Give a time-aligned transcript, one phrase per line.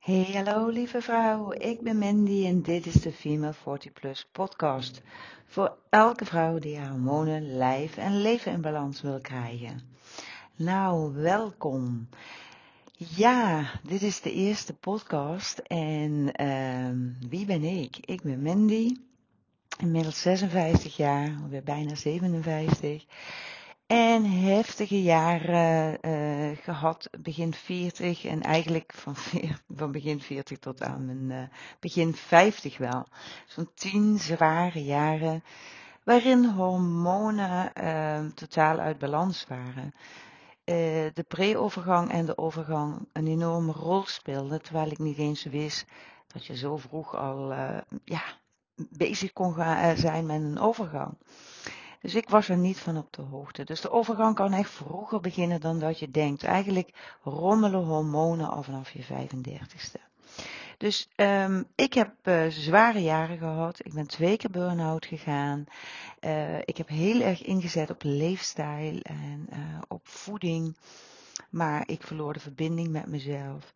[0.00, 1.52] Hey, hallo lieve vrouw.
[1.52, 5.02] Ik ben Mandy en dit is de Female 40 Plus podcast.
[5.46, 9.80] Voor elke vrouw die haar hormonen, lijf en leven in balans wil krijgen.
[10.56, 12.08] Nou, welkom.
[12.96, 17.96] Ja, dit is de eerste podcast en ehm, wie ben ik?
[17.96, 18.96] Ik ben Mandy,
[19.78, 23.04] inmiddels 56 jaar, alweer bijna 57.
[23.90, 29.14] En heftige jaren uh, gehad, begin 40 en eigenlijk van,
[29.76, 33.06] van begin 40 tot aan mijn uh, begin 50 wel.
[33.46, 35.44] Zo'n 10 zware jaren
[36.04, 39.94] waarin hormonen uh, totaal uit balans waren.
[41.14, 45.86] de pre-overgang en de overgang een enorme rol speelden, terwijl ik niet eens wist
[46.26, 47.52] dat je zo vroeg al
[48.04, 48.22] ja,
[48.74, 49.54] bezig kon
[49.96, 51.16] zijn met een overgang.
[52.00, 53.64] Dus ik was er niet van op de hoogte.
[53.64, 56.44] Dus de overgang kan echt vroeger beginnen dan dat je denkt.
[56.44, 60.10] Eigenlijk rommelen hormonen al vanaf je 35ste.
[60.80, 63.86] Dus um, ik heb uh, zware jaren gehad.
[63.86, 65.64] Ik ben twee keer burn-out gegaan.
[66.20, 70.76] Uh, ik heb heel erg ingezet op leefstijl en uh, op voeding.
[71.50, 73.72] Maar ik verloor de verbinding met mezelf.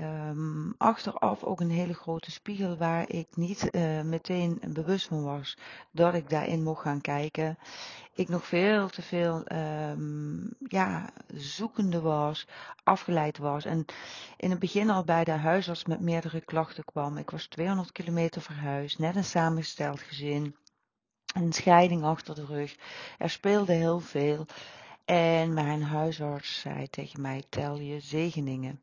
[0.00, 5.56] Um, achteraf ook een hele grote spiegel waar ik niet uh, meteen bewust van was
[5.90, 7.58] dat ik daarin mocht gaan kijken.
[8.14, 12.46] Ik nog veel te veel um, ja, zoekende was,
[12.82, 13.64] afgeleid was.
[13.64, 13.84] En
[14.36, 17.16] in het begin al bij de huisarts met meerdere klachten kwam.
[17.16, 20.56] Ik was 200 kilometer verhuisd, net een samengesteld gezin.
[21.34, 22.76] Een scheiding achter de rug.
[23.18, 24.46] Er speelde heel veel.
[25.04, 28.80] En mijn huisarts zei tegen mij: tel je zegeningen.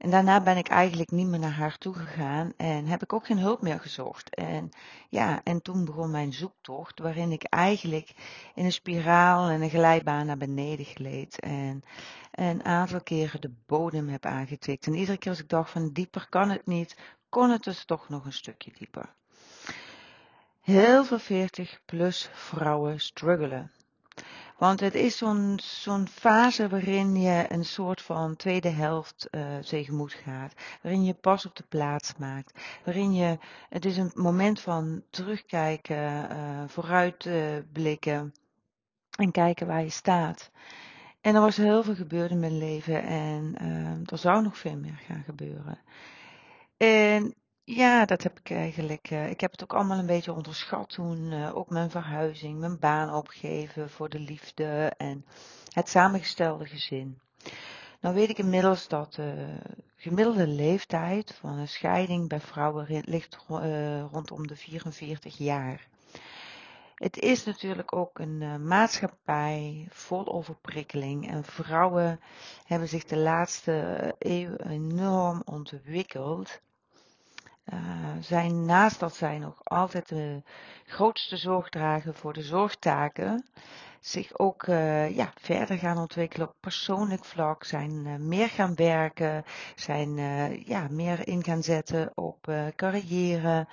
[0.00, 3.26] En daarna ben ik eigenlijk niet meer naar haar toe gegaan en heb ik ook
[3.26, 4.34] geen hulp meer gezocht.
[4.34, 4.70] En
[5.08, 8.12] ja, en toen begon mijn zoektocht, waarin ik eigenlijk
[8.54, 11.40] in een spiraal en een glijbaan naar beneden gleed.
[11.40, 11.82] En
[12.30, 14.86] een aantal keren de bodem heb aangetikt.
[14.86, 16.96] En iedere keer als ik dacht van dieper kan het niet,
[17.28, 19.14] kon het dus toch nog een stukje dieper.
[20.60, 23.72] Heel veel 40 plus vrouwen struggelen.
[24.60, 25.16] Want het is
[25.56, 30.52] zo'n fase waarin je een soort van tweede helft uh, tegemoet gaat.
[30.82, 32.60] Waarin je pas op de plaats maakt.
[32.84, 33.38] Waarin je,
[33.68, 40.50] het is een moment van terugkijken, uh, vooruitblikken uh, en kijken waar je staat.
[41.20, 43.54] En er was heel veel gebeurd in mijn leven en
[44.06, 45.78] er zou nog veel meer gaan gebeuren.
[46.76, 47.34] En
[47.74, 49.10] ja, dat heb ik eigenlijk.
[49.10, 51.32] Uh, ik heb het ook allemaal een beetje onderschat toen.
[51.32, 55.24] Uh, ook mijn verhuizing, mijn baan opgeven voor de liefde en
[55.72, 57.20] het samengestelde gezin.
[58.00, 59.58] Nou weet ik inmiddels dat de
[59.96, 63.38] gemiddelde leeftijd van een scheiding bij vrouwen ligt
[64.10, 65.88] rondom de 44 jaar.
[66.94, 72.20] Het is natuurlijk ook een maatschappij vol overprikkeling en vrouwen
[72.64, 76.60] hebben zich de laatste eeuw enorm ontwikkeld
[77.64, 77.78] uh,
[78.20, 80.42] zijn naast dat zij nog altijd de
[80.86, 83.46] grootste zorg dragen voor de zorgtaken,
[84.00, 89.44] zich ook uh, ja, verder gaan ontwikkelen op persoonlijk vlak, zijn uh, meer gaan werken,
[89.74, 90.16] zijn
[90.66, 93.68] ja, meer in gaan zetten op carrière.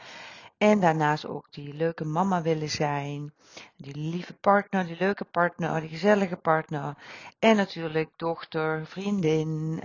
[0.57, 3.33] En daarnaast ook die leuke mama willen zijn,
[3.75, 6.97] die lieve partner, die leuke partner, die gezellige partner.
[7.39, 9.81] En natuurlijk dochter, vriendin,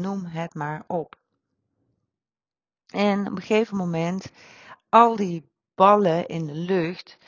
[0.00, 1.16] noem het maar op.
[2.88, 4.30] En op een gegeven moment,
[4.88, 7.18] al die ballen in de lucht,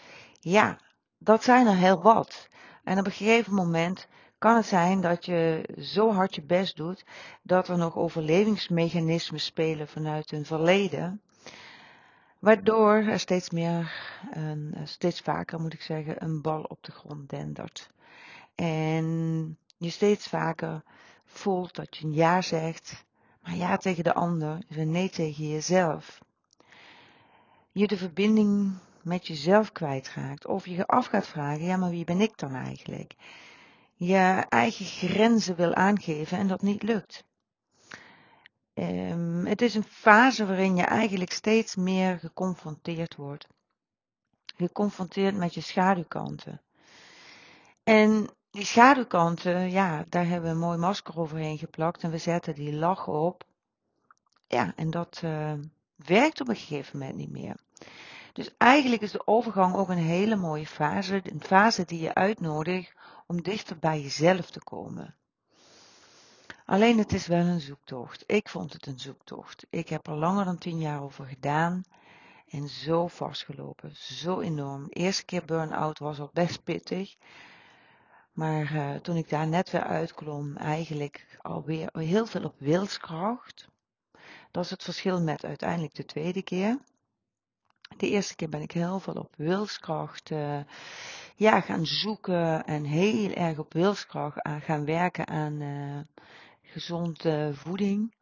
[0.41, 0.78] ja,
[1.19, 2.48] dat zijn er heel wat.
[2.84, 7.04] En op een gegeven moment kan het zijn dat je zo hard je best doet
[7.43, 11.20] dat er nog overlevingsmechanismen spelen vanuit een verleden.
[12.38, 13.93] Waardoor er steeds meer,
[14.31, 17.91] een, steeds vaker moet ik zeggen, een bal op de grond dendert.
[18.54, 20.82] En je steeds vaker
[21.25, 23.04] voelt dat je een ja zegt
[23.43, 26.19] maar ja tegen de ander is een nee tegen jezelf.
[27.73, 30.47] Je de verbinding met jezelf kwijtraakt.
[30.47, 33.15] Of je af gaat vragen, ja maar wie ben ik dan eigenlijk?
[33.95, 37.25] Je eigen grenzen wil aangeven en dat niet lukt.
[38.75, 43.47] Um, het is een fase waarin je eigenlijk steeds meer geconfronteerd wordt.
[44.56, 46.61] Geconfronteerd met je schaduwkanten.
[47.85, 52.55] En die schaduwkanten, ja, daar hebben we een mooi masker overheen geplakt en we zetten
[52.55, 53.44] die lach op.
[54.47, 55.52] Ja, en dat uh,
[55.97, 57.56] werkt op een gegeven moment niet meer.
[58.32, 62.94] Dus eigenlijk is de overgang ook een hele mooie fase, een fase die je uitnodigt
[63.26, 65.14] om dichter bij jezelf te komen.
[66.64, 68.25] Alleen het is wel een zoektocht.
[68.26, 69.67] Ik vond het een zoektocht.
[69.70, 71.82] Ik heb er langer dan tien jaar over gedaan
[72.49, 74.85] en zo vastgelopen, zo enorm.
[74.88, 77.17] De eerste keer burn-out was al best pittig.
[78.32, 83.69] Maar uh, toen ik daar net weer uitklom, eigenlijk alweer heel veel op wilskracht.
[84.50, 86.79] Dat is het verschil met uiteindelijk de tweede keer.
[87.97, 90.61] De eerste keer ben ik heel veel op wilskracht uh,
[91.37, 96.00] ja, gaan zoeken en heel erg op wilskracht aan gaan werken aan uh,
[96.62, 98.15] gezonde voeding.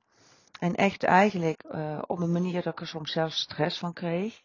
[0.59, 1.65] En echt eigenlijk
[2.07, 4.43] op een manier dat ik er soms zelf stress van kreeg.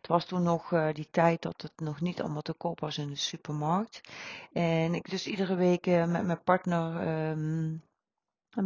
[0.00, 2.98] Het was toen nog uh, die tijd dat het nog niet allemaal te koop was
[2.98, 4.00] in de supermarkt.
[4.52, 7.82] En ik dus iedere week uh, met mijn partner um,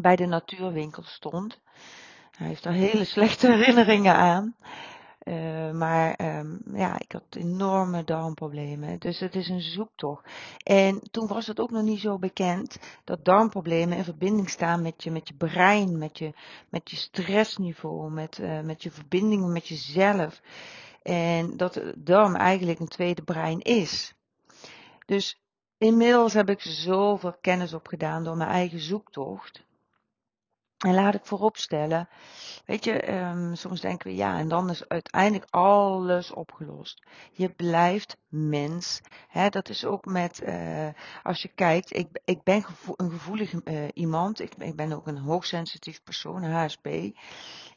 [0.01, 1.61] bij de natuurwinkel stond.
[2.31, 4.57] Hij heeft daar hele slechte herinneringen aan.
[5.25, 8.99] Uh, maar um, ja, ik had enorme darmproblemen.
[8.99, 10.29] Dus het is een zoektocht.
[10.63, 15.03] En toen was het ook nog niet zo bekend dat darmproblemen in verbinding staan met
[15.03, 16.33] je, met je brein, met je,
[16.69, 20.41] met je stressniveau, met, met je verbindingen met jezelf.
[21.05, 24.15] En dat de darm eigenlijk een tweede brein is.
[25.07, 25.41] Dus
[25.79, 29.65] inmiddels heb ik zoveel kennis opgedaan door mijn eigen zoektocht.
[30.79, 32.09] En laat ik vooropstellen,
[32.65, 37.03] weet je, um, soms denken we ja, en dan is uiteindelijk alles opgelost.
[37.33, 39.01] Je blijft mens.
[39.29, 40.89] Hè, dat is ook met, uh,
[41.23, 42.65] als je kijkt, ik, ik ben
[42.97, 46.89] een gevoelig uh, iemand, ik, ik ben ook een hoogsensitief persoon, HSP.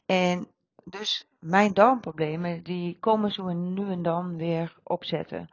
[0.06, 0.48] En
[0.90, 5.50] dus mijn darmproblemen, die komen zo nu en dan weer opzetten.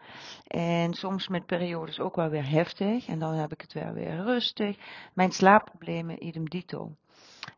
[0.47, 3.07] En soms met periodes ook wel weer heftig.
[3.07, 4.77] En dan heb ik het wel weer rustig.
[5.13, 6.97] Mijn slaapproblemen, idem dito.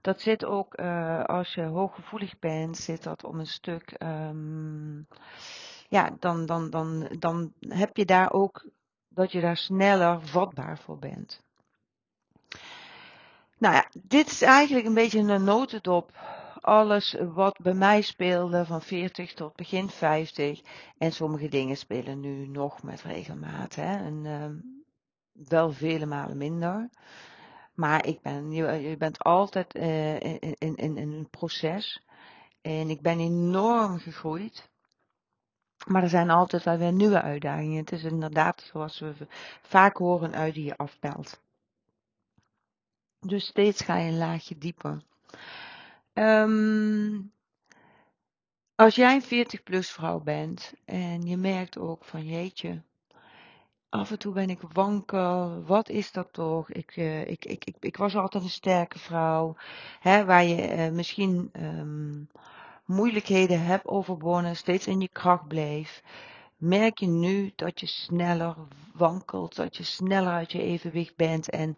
[0.01, 5.07] Dat zit ook, uh, als je hooggevoelig bent, zit dat om een stuk, um,
[5.89, 8.67] ja, dan, dan, dan, dan heb je daar ook,
[9.09, 11.45] dat je daar sneller vatbaar voor bent.
[13.59, 16.13] Nou ja, dit is eigenlijk een beetje een notendop
[16.67, 20.61] alles wat bij mij speelde van 40 tot begin 50.
[20.99, 23.75] En sommige dingen spelen nu nog met regelmaat.
[23.75, 23.97] Hè?
[23.97, 26.91] En uh, wel vele malen minder.
[27.75, 32.03] Maar ik ben, je, bent altijd uh, in, in, in, een proces.
[32.61, 34.71] En ik ben enorm gegroeid.
[35.87, 37.79] Maar er zijn altijd wel weer nieuwe uitdagingen.
[37.79, 39.15] Het is inderdaad, zoals we
[39.63, 41.41] vaak horen, uit die je afpelt.
[43.21, 45.03] Dus steeds ga je een laagje dieper.
[46.19, 47.33] Um,
[48.75, 52.83] als jij een 40 plus vrouw bent en je merkt ook van jeetje,
[53.89, 56.71] af en toe ben ik wankel, wat is dat toch?
[56.71, 59.57] Ik, uh, ik, ik, ik, ik was altijd een sterke vrouw,
[60.01, 62.29] hè, waar je uh, misschien um,
[62.85, 66.03] moeilijkheden hebt overwonnen, steeds in je kracht bleef.
[66.57, 68.57] Merk je nu dat je sneller
[68.95, 71.77] wankelt, dat je sneller uit je evenwicht bent en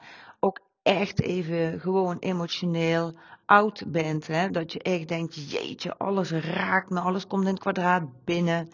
[0.89, 3.15] echt even gewoon emotioneel
[3.45, 4.27] oud bent.
[4.27, 4.51] Hè?
[4.51, 8.71] Dat je echt denkt, jeetje, alles raakt me, alles komt in het kwadraat binnen.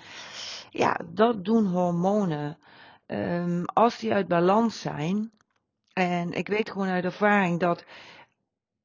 [0.71, 2.59] Ja, dat doen hormonen.
[3.07, 5.31] Um, als die uit balans zijn,
[5.93, 7.85] en ik weet gewoon uit ervaring dat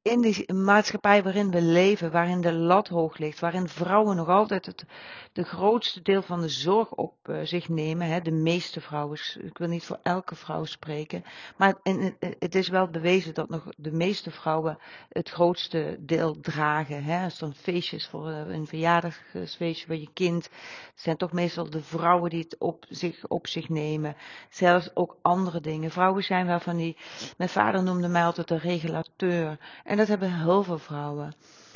[0.02, 4.66] in de maatschappij waarin we leven, waarin de lat hoog ligt, waarin vrouwen nog altijd
[4.66, 4.84] het
[5.32, 9.58] de grootste deel van de zorg op uh, zich nemen, hè, de meeste vrouwen, ik
[9.58, 11.24] wil niet voor elke vrouw spreken,
[11.56, 17.04] maar en, het is wel bewezen dat nog de meeste vrouwen het grootste deel dragen.
[17.04, 17.24] Hè.
[17.24, 20.50] Als dan feestjes voor uh, een verjaardagsfeestje voor je kind,
[20.94, 24.16] zijn toch meestal de vrouwen die het op zich, op zich nemen.
[24.50, 25.90] Zelfs ook andere dingen.
[25.90, 26.96] Vrouwen zijn wel van die,
[27.36, 29.58] mijn vader noemde mij altijd een regulateur.
[29.84, 31.34] En dat hebben heel veel vrouwen.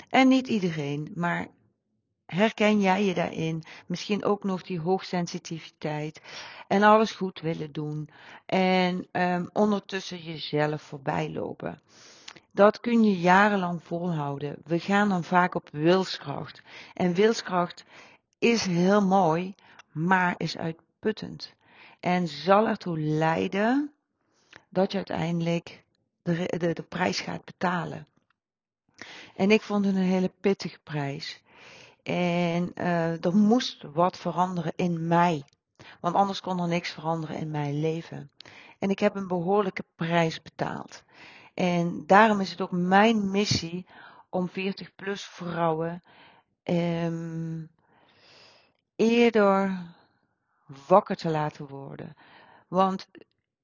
[0.08, 1.46] En niet iedereen, maar
[2.26, 3.62] herken jij je daarin?
[3.86, 6.20] Misschien ook nog die hoogsensitiviteit.
[6.68, 8.08] En alles goed willen doen.
[8.46, 11.80] En um, ondertussen jezelf voorbij lopen.
[12.50, 14.56] Dat kun je jarenlang volhouden.
[14.64, 16.62] We gaan dan vaak op wilskracht.
[16.94, 17.84] En wilskracht
[18.38, 19.54] is heel mooi,
[19.92, 21.54] maar is uitputtend.
[22.00, 23.92] En zal ertoe leiden
[24.68, 25.84] dat je uiteindelijk
[26.22, 28.06] de, de, de prijs gaat betalen.
[29.36, 31.42] En ik vond het een hele pittige prijs.
[32.02, 35.44] En uh, er moest wat veranderen in mij.
[36.00, 38.30] Want anders kon er niks veranderen in mijn leven.
[38.78, 41.02] En ik heb een behoorlijke prijs betaald.
[41.54, 43.86] En daarom is het ook mijn missie
[44.30, 46.02] om 40 plus vrouwen
[46.64, 47.70] um,
[48.96, 49.82] eerder
[50.86, 52.14] wakker te laten worden.
[52.68, 53.08] Want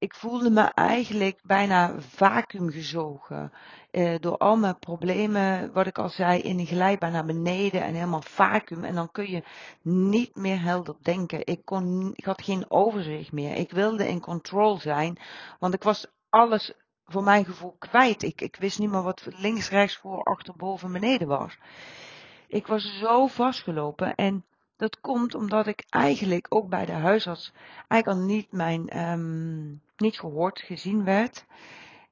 [0.00, 3.52] ik voelde me eigenlijk bijna vacuüm gezogen.
[3.90, 7.94] Eh, door al mijn problemen, wat ik al zei, in een glijbaan naar beneden en
[7.94, 8.84] helemaal vacuüm.
[8.84, 9.42] En dan kun je
[9.82, 11.46] niet meer helder denken.
[11.46, 13.56] Ik, kon, ik had geen overzicht meer.
[13.56, 15.18] Ik wilde in control zijn,
[15.58, 16.72] want ik was alles
[17.04, 18.22] voor mijn gevoel kwijt.
[18.22, 21.58] Ik, ik wist niet meer wat links, rechts, voor, achter, boven, beneden was.
[22.48, 24.44] Ik was zo vastgelopen en
[24.76, 27.52] dat komt omdat ik eigenlijk ook bij de huisarts
[27.88, 31.44] eigenlijk al niet mijn um, niet gehoord, gezien werd.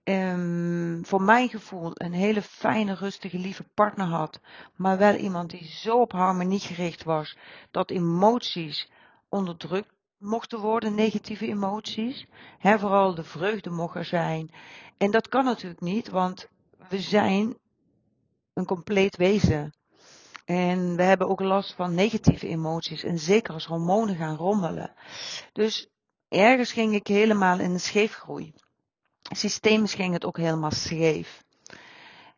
[0.05, 4.41] um, voor mijn gevoel een hele fijne, rustige, lieve partner had,
[4.77, 7.37] maar wel iemand die zo op harmonie gericht was
[7.71, 8.91] dat emoties
[9.29, 12.27] onderdrukt mochten worden, negatieve emoties.
[12.61, 14.51] Vooral de vreugde mocht er zijn.
[14.97, 16.49] En dat kan natuurlijk niet, want
[16.89, 17.57] we zijn
[18.53, 19.73] een compleet wezen.
[20.45, 23.03] En we hebben ook last van negatieve emoties.
[23.03, 24.93] En zeker als hormonen gaan rommelen.
[25.53, 25.89] Dus
[26.29, 28.53] ergens ging ik helemaal in de scheefgroei.
[29.23, 31.45] Systemisch ging het ook helemaal scheef.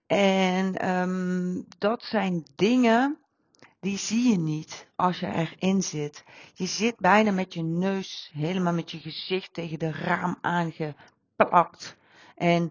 [0.06, 3.18] En um, dat zijn dingen
[3.80, 6.24] die zie je niet als je erin zit.
[6.54, 11.96] Je zit bijna met je neus, helemaal met je gezicht tegen de raam aangeplakt.
[12.34, 12.70] En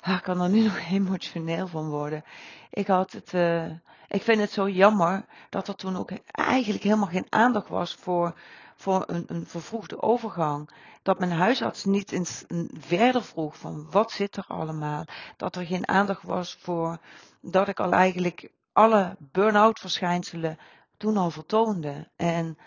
[0.00, 2.24] ah, ik kan er nu nog emotioneel van worden.
[2.70, 3.70] Ik had het, uh,
[4.08, 8.34] ik vind het zo jammer dat er toen ook eigenlijk helemaal geen aandacht was voor,
[8.78, 10.70] voor een, een vervroegde overgang.
[11.02, 12.44] Dat mijn huisarts niet eens
[12.78, 15.04] verder vroeg van wat zit er allemaal.
[15.36, 16.98] Dat er geen aandacht was voor
[17.40, 20.58] dat ik al eigenlijk alle burn-out verschijnselen
[20.96, 22.08] toen al vertoonde.
[22.16, 22.58] En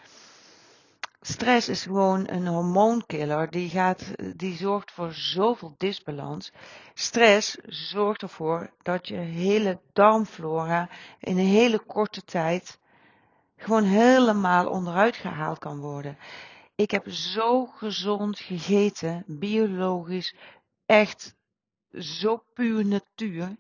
[1.22, 3.50] stress is gewoon een hormoonkiller.
[3.50, 4.04] Die, gaat,
[4.36, 6.52] die zorgt voor zoveel disbalans.
[6.94, 10.90] Stress zorgt ervoor dat je hele darmflora
[11.20, 12.80] in een hele korte tijd
[13.62, 16.18] gewoon helemaal onderuit gehaald kan worden.
[16.76, 20.36] Ik heb zo gezond gegeten, biologisch,
[20.86, 21.36] echt
[21.92, 23.56] zo puur natuur.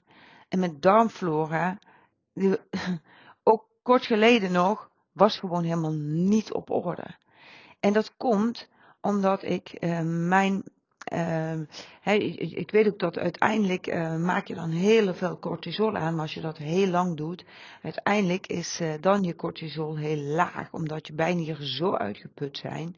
[0.49, 1.79] En mijn darmflora,
[2.33, 2.57] die,
[3.43, 7.15] ook kort geleden nog, was gewoon helemaal niet op orde.
[7.79, 8.69] En dat komt
[9.01, 10.63] omdat ik uh, mijn.
[11.13, 11.59] Uh,
[12.39, 16.33] ik, weet ook dat uiteindelijk uh, maak je dan heel veel cortisol aan, maar als
[16.33, 17.45] je dat heel lang doet,
[17.81, 22.95] uiteindelijk is dan je cortisol heel laag, omdat je bijnieren zo uitgeput zijn.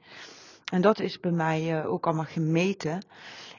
[0.72, 3.06] En dat is bij mij ook allemaal gemeten.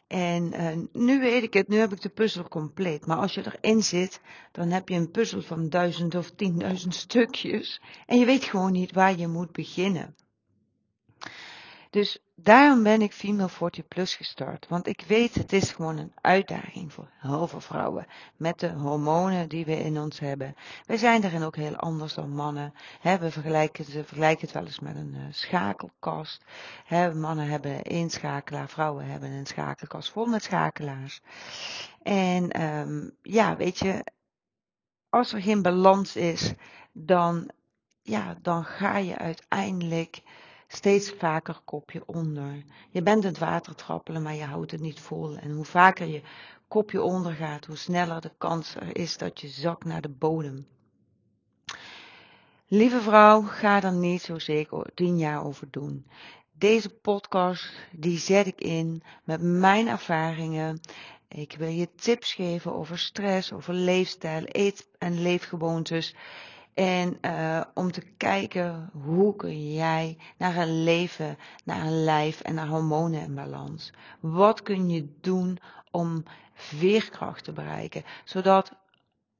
[0.06, 0.52] En
[0.92, 3.06] nu weet ik het, nu heb ik de puzzel compleet.
[3.06, 4.20] Maar als je erin zit,
[4.52, 7.80] dan heb je een puzzel van duizend of tienduizend stukjes.
[8.06, 10.14] En je weet gewoon niet waar je moet beginnen.
[11.90, 14.66] Dus daarom ben ik Female 40 Plus gestart.
[14.68, 18.06] Want ik weet, het is gewoon een uitdaging voor heel veel vrouwen.
[18.36, 20.54] Met de hormonen die we in ons hebben.
[20.86, 22.74] Wij zijn daarin ook heel anders dan mannen.
[23.02, 26.44] we vergelijken, ze vergelijken het wel eens met een uh, schakelkast.
[27.14, 31.20] mannen hebben één schakelaar, vrouwen hebben een schakelkast vol met schakelaars.
[32.02, 34.04] En um, ja, weet je,
[35.08, 36.52] als er geen balans is,
[36.92, 37.50] dan,
[38.02, 40.22] ja, dan ga je uiteindelijk
[40.76, 42.64] steeds vaker kopje onder.
[42.90, 45.36] Je bent het water trappelen, maar je houdt het niet vol.
[45.36, 46.22] En hoe vaker je
[46.68, 50.66] kopje onder gaat, hoe sneller de kans er is dat je zakt naar de bodem.
[52.66, 56.06] Lieve vrouw, ga er niet zo zeker tien jaar over doen.
[56.52, 60.80] Deze podcast die zet ik in met mijn ervaringen.
[61.28, 66.14] Ik wil je tips geven over stress, over leefstijl, eet- en leefgewoontes.
[66.74, 72.54] En uh, om te kijken hoe kun jij naar een leven, naar een lijf en
[72.54, 73.92] naar hormonen in balans.
[74.20, 75.58] Wat kun je doen
[75.90, 78.72] om veerkracht te bereiken, zodat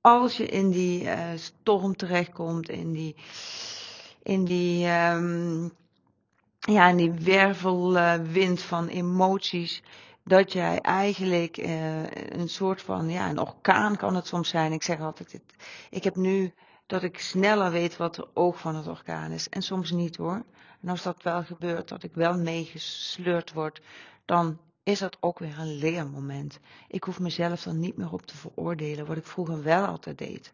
[0.00, 3.16] als je in die uh, storm terechtkomt, in die,
[4.22, 5.72] in die, um,
[6.58, 9.82] ja, in die wervelwind van emoties,
[10.24, 14.72] dat jij eigenlijk uh, een soort van, ja, een orkaan kan het soms zijn.
[14.72, 15.40] Ik zeg altijd,
[15.90, 16.52] ik heb nu
[16.86, 19.48] dat ik sneller weet wat de oog van het orkaan is.
[19.48, 20.44] En soms niet hoor.
[20.82, 23.80] En als dat wel gebeurt, dat ik wel meegesleurd word,
[24.24, 26.58] dan is dat ook weer een leermoment.
[26.88, 30.52] Ik hoef mezelf er niet meer op te veroordelen, wat ik vroeger wel altijd deed.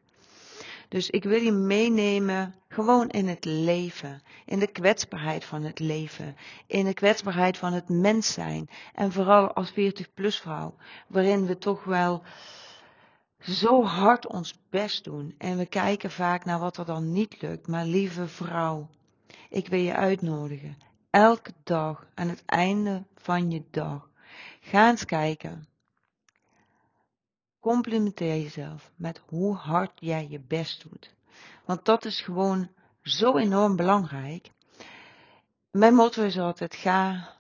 [0.89, 6.37] Dus ik wil je meenemen gewoon in het leven, in de kwetsbaarheid van het leven,
[6.67, 8.69] in de kwetsbaarheid van het mens zijn.
[8.95, 10.75] En vooral als 40 plus vrouw,
[11.07, 12.23] waarin we toch wel
[13.41, 17.67] zo hard ons best doen en we kijken vaak naar wat er dan niet lukt.
[17.67, 18.89] Maar lieve vrouw,
[19.49, 20.77] ik wil je uitnodigen.
[21.11, 24.09] Elke dag aan het einde van je dag.
[24.61, 25.69] Ga eens kijken.
[27.61, 31.15] Complimenteer jezelf met hoe hard jij je best doet.
[31.65, 32.71] Want dat is gewoon
[33.03, 34.51] zo enorm belangrijk.
[35.71, 37.33] Mijn motto is altijd: ga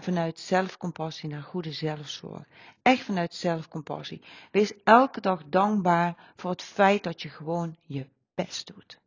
[0.00, 2.44] vanuit zelfcompassie naar goede zelfzorg.
[2.82, 4.22] Echt vanuit zelfcompassie.
[4.50, 8.98] Wees elke dag dankbaar voor het feit dat je gewoon je best doet.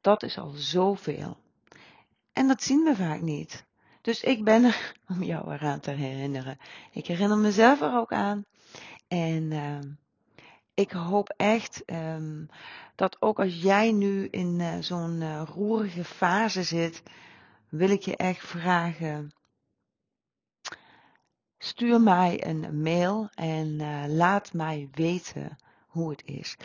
[0.00, 1.36] Dat is al zoveel.
[2.32, 3.64] En dat zien we vaak niet.
[4.00, 6.58] Dus ik ben er om jou eraan te herinneren.
[6.92, 8.44] Ik herinner mezelf er ook aan.
[9.08, 9.78] En uh,
[10.74, 12.48] ik hoop echt um,
[12.94, 17.02] dat ook als jij nu in uh, zo'n uh, roerige fase zit,
[17.68, 19.32] wil ik je echt vragen
[21.58, 26.56] stuur mij een mail en uh, laat mij weten hoe het is.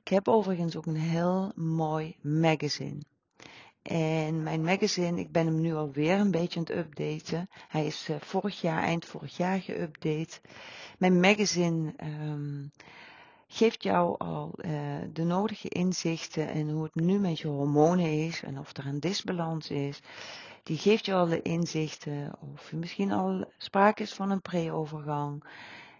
[0.00, 3.00] Ik heb overigens ook een heel mooi magazine.
[3.82, 7.48] En mijn magazine, ik ben hem nu alweer een beetje aan het updaten.
[7.68, 10.40] Hij is uh, vorig jaar, eind vorig jaar geüpdate.
[10.98, 12.70] Mijn magazine um,
[13.46, 14.70] geeft jou al uh,
[15.12, 19.00] de nodige inzichten in hoe het nu met je hormonen is en of er een
[19.00, 20.00] disbalans is.
[20.62, 25.44] Die geeft je al de inzichten of misschien al sprake is van een pre-overgang.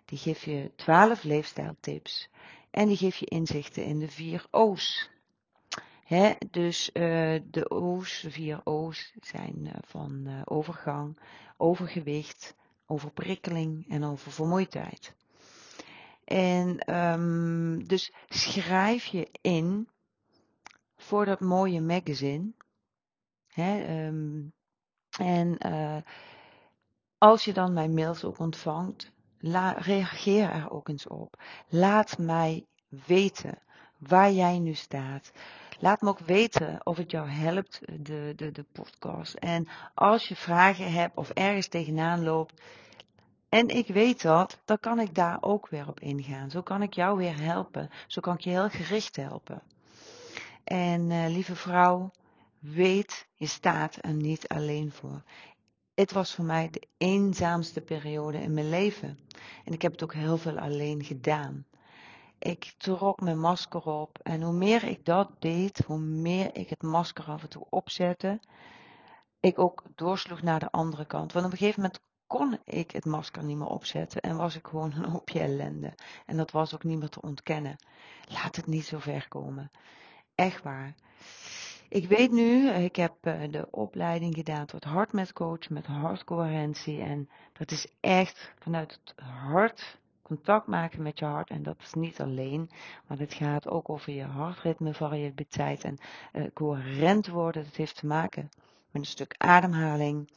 [0.04, 2.28] Die geeft je 12 leefstijltips
[2.70, 5.10] en die geeft je inzichten in de vier O's.
[6.50, 11.18] Dus uh, de O's, de vier O's zijn uh, van uh, overgang,
[11.56, 12.54] overgewicht,
[12.86, 15.14] overprikkeling en over vermoeidheid.
[16.24, 19.88] En um, dus schrijf je in
[20.96, 22.52] voor dat mooie magazine.
[23.52, 24.52] Hè, um,
[25.18, 25.58] en
[27.18, 29.12] als je dan mijn mails ook ontvangt,
[29.76, 31.42] reageer er ook eens op.
[31.68, 32.66] Laat mij
[33.06, 33.58] weten
[33.98, 35.32] waar jij nu staat.
[35.78, 39.34] Laat me ook weten of het jou helpt, de, de, de podcast.
[39.34, 42.60] En als je vragen hebt of ergens tegenaan loopt,
[43.48, 46.50] en ik weet dat, dan kan ik daar ook weer op ingaan.
[46.50, 47.90] Zo kan ik jou weer helpen.
[48.06, 49.62] Zo kan ik je heel gericht helpen.
[50.64, 52.10] En uh, lieve vrouw,
[52.62, 55.22] weet, je staat er niet alleen voor.
[55.94, 59.18] Het was voor mij de eenzaamste periode in mijn leven.
[59.64, 61.66] En ik heb het ook heel veel alleen gedaan.
[62.38, 66.82] Ik trok mijn masker op en hoe meer ik dat deed, hoe meer ik het
[66.82, 68.40] masker af en toe opzette,
[69.40, 71.32] ik ook doorsloeg naar de andere kant.
[71.32, 74.66] Want op een gegeven moment kon ik het masker niet meer opzetten en was ik
[74.66, 75.94] gewoon een hoopje ellende.
[76.26, 77.76] En dat was ook niet meer te ontkennen.
[78.28, 79.70] Laat het niet zo ver komen.
[80.34, 80.94] Echt waar.
[81.92, 87.00] Ik weet nu, ik heb eh, de opleiding gedaan tot hart met coach, met hartcoherentie.
[87.00, 91.50] En dat is echt vanuit het hart contact maken met je hart.
[91.50, 92.70] En dat is niet alleen,
[93.06, 95.98] maar het gaat ook over je hartritme, variabiliteit en
[96.32, 97.64] uh, coherent worden.
[97.64, 98.50] Dat heeft te maken
[98.90, 100.30] met een stuk ademhaling,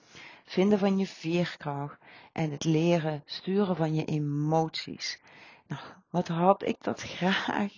[0.46, 1.98] vinden van je veerkracht
[2.32, 5.20] en het leren sturen van je emoties.
[5.68, 7.74] Nou, wat had ik dat graag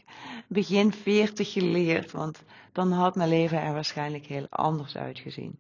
[0.48, 5.60] begin 40 geleerd, want dan had mijn leven er waarschijnlijk heel anders uitgezien.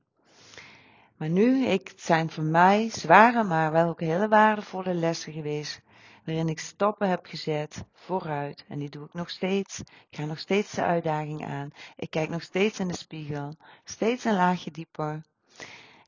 [1.18, 5.82] Maar nu, ik, het zijn voor mij zware, maar wel ook hele waardevolle lessen geweest,
[6.26, 8.66] waarin ik stappen heb gezet vooruit.
[8.68, 9.80] En die doe ik nog steeds.
[9.80, 11.70] Ik ga nog steeds de uitdaging aan.
[11.96, 15.22] Ik kijk nog steeds in de spiegel, steeds een laagje dieper.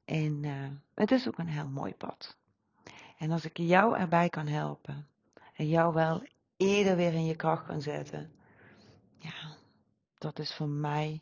[0.06, 0.52] En uh,
[0.94, 2.38] het is ook een heel mooi pad.
[3.18, 5.08] En als ik jou erbij kan helpen
[5.60, 8.32] en jou wel eerder weer in je kracht kan zetten,
[9.18, 9.56] ja,
[10.18, 11.22] dat is voor mij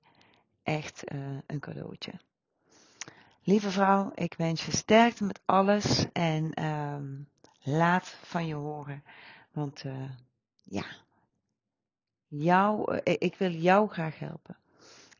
[0.64, 2.14] echt uh, een cadeautje.
[3.44, 7.30] Lieve vrouw, ik wens je sterkte met alles en um,
[7.62, 9.04] laat van je horen.
[9.52, 10.10] Want uh,
[10.64, 10.86] ja,
[12.28, 14.58] jou, ik wil jou graag helpen.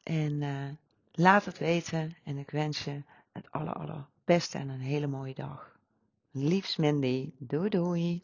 [0.04, 0.80] En
[1.12, 5.80] laat het weten en ik wens je het aller, allerbeste en een hele mooie dag.
[6.32, 7.32] Liefs Mandy.
[7.38, 8.24] Doei doei.